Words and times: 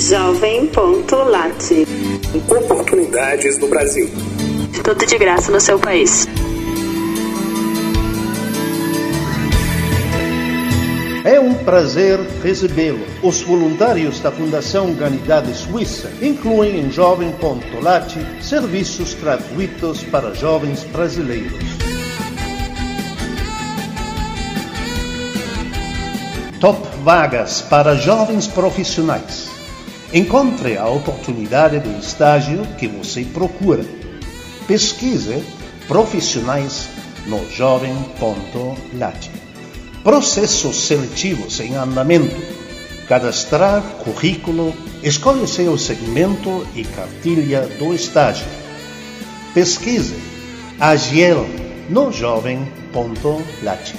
Jovem.lat. 0.00 1.86
Oportunidades 2.48 3.58
no 3.58 3.68
Brasil. 3.68 4.08
Tudo 4.82 5.04
de 5.04 5.18
graça 5.18 5.52
no 5.52 5.60
seu 5.60 5.78
país. 5.78 6.26
É 11.22 11.38
um 11.38 11.52
prazer 11.52 12.18
recebê-lo. 12.42 13.04
Os 13.22 13.42
voluntários 13.42 14.20
da 14.20 14.32
Fundação 14.32 14.86
Humanidade 14.86 15.54
Suíça 15.54 16.10
incluem 16.22 16.80
em 16.80 16.90
Jovem.lat 16.90 18.16
serviços 18.40 19.12
gratuitos 19.12 20.02
para 20.04 20.32
jovens 20.32 20.82
brasileiros. 20.84 21.62
Top 26.58 26.88
vagas 27.04 27.60
para 27.60 27.94
jovens 27.96 28.46
profissionais. 28.46 29.59
Encontre 30.12 30.76
a 30.76 30.88
oportunidade 30.88 31.78
de 31.78 32.00
estágio 32.00 32.66
que 32.76 32.88
você 32.88 33.24
procura. 33.24 33.84
Pesquise 34.66 35.40
profissionais 35.86 36.88
no 37.26 37.48
jovem.lat. 37.48 39.30
Processos 40.02 40.88
seletivos 40.88 41.60
em 41.60 41.76
andamento. 41.76 42.34
Cadastrar 43.06 43.82
currículo, 44.04 44.74
escolha 45.00 45.46
seu 45.46 45.78
segmento 45.78 46.66
e 46.74 46.82
cartilha 46.84 47.68
do 47.78 47.94
estágio. 47.94 48.46
Pesquise 49.54 50.16
Agiel 50.80 51.46
no 51.88 52.10
jovem.lat. 52.10 53.94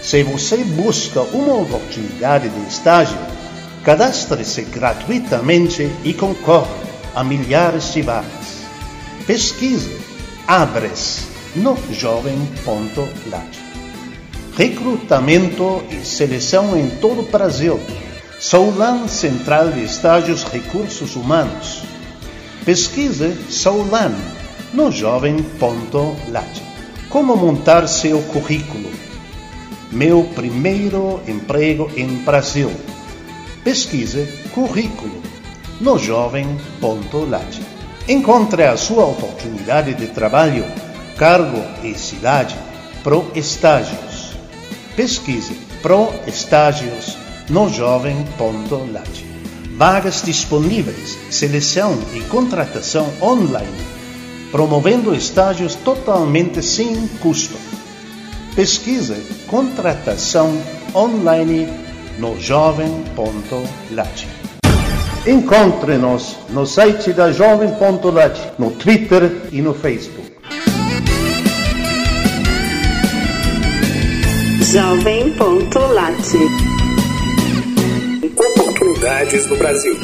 Se 0.00 0.22
você 0.22 0.58
busca 0.58 1.22
uma 1.22 1.54
oportunidade 1.54 2.48
de 2.48 2.68
estágio, 2.68 3.18
cadastre-se 3.84 4.62
gratuitamente 4.62 5.90
e 6.04 6.14
concorra 6.14 6.76
a 7.14 7.24
milhares 7.24 7.92
de 7.92 8.02
vagas. 8.02 8.60
Pesquise 9.26 9.96
Abres 10.46 11.26
no 11.56 11.76
jovem.lat 11.92 13.70
recrutamento 14.60 15.82
e 15.90 16.04
seleção 16.04 16.76
em 16.76 16.90
todo 16.90 17.22
o 17.22 17.30
Brasil. 17.30 17.80
Soulan 18.38 19.08
Central 19.08 19.70
de 19.70 19.84
Estágios 19.84 20.42
Recursos 20.42 21.16
Humanos. 21.16 21.82
Pesquise 22.62 23.34
Soulan 23.48 24.14
no 24.74 24.92
jovem.lat. 24.92 26.62
Como 27.08 27.36
montar 27.36 27.88
seu 27.88 28.20
currículo? 28.24 28.90
Meu 29.90 30.24
primeiro 30.34 31.22
emprego 31.26 31.90
em 31.96 32.16
Brasil. 32.18 32.70
Pesquise 33.64 34.26
currículo 34.54 35.22
no 35.80 35.98
jovem.lat. 35.98 37.60
Encontre 38.08 38.64
a 38.64 38.76
sua 38.76 39.04
oportunidade 39.04 39.94
de 39.94 40.08
trabalho, 40.08 40.64
cargo 41.16 41.62
e 41.82 41.94
cidade 41.94 42.56
pro 43.02 43.30
estágios 43.34 44.30
pesquise 45.00 45.54
Pro 45.80 46.12
Estágios 46.26 47.16
no 47.48 47.70
jovem.lat. 47.70 49.24
Vagas 49.78 50.22
disponíveis, 50.22 51.16
seleção 51.30 51.98
e 52.12 52.20
contratação 52.24 53.10
online, 53.22 53.80
promovendo 54.52 55.14
estágios 55.14 55.74
totalmente 55.74 56.62
sem 56.62 57.08
custo. 57.22 57.56
Pesquise 58.54 59.16
contratação 59.46 60.52
online 60.94 61.66
no 62.20 62.38
jovem.lat. 62.38 64.26
Encontre-nos 65.26 66.36
no 66.50 66.66
site 66.66 67.14
da 67.14 67.32
jovem.lat, 67.32 68.58
no 68.58 68.70
Twitter 68.72 69.48
e 69.50 69.62
no 69.62 69.72
Facebook. 69.72 70.30
Jovem.lat. 74.70 76.20
Oportunidades 78.36 79.46
no 79.46 79.56
Brasil. 79.56 79.96